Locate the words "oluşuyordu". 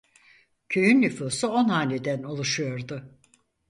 2.23-3.19